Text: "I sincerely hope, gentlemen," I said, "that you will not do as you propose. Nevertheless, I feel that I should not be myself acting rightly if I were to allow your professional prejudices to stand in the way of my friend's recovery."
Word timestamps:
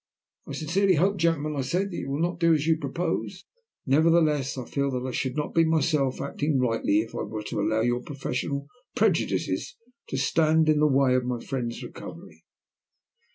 "I 0.47 0.53
sincerely 0.53 0.95
hope, 0.95 1.17
gentlemen," 1.17 1.55
I 1.55 1.61
said, 1.61 1.91
"that 1.91 1.95
you 1.97 2.09
will 2.09 2.21
not 2.23 2.39
do 2.39 2.55
as 2.55 2.65
you 2.65 2.75
propose. 2.75 3.45
Nevertheless, 3.85 4.57
I 4.57 4.65
feel 4.65 4.89
that 4.89 5.07
I 5.07 5.11
should 5.11 5.35
not 5.37 5.53
be 5.53 5.63
myself 5.63 6.19
acting 6.19 6.57
rightly 6.59 7.01
if 7.01 7.13
I 7.13 7.21
were 7.21 7.43
to 7.43 7.61
allow 7.61 7.81
your 7.81 8.01
professional 8.01 8.65
prejudices 8.95 9.75
to 10.07 10.17
stand 10.17 10.69
in 10.69 10.79
the 10.79 10.87
way 10.87 11.13
of 11.13 11.25
my 11.25 11.39
friend's 11.39 11.83
recovery." 11.83 12.43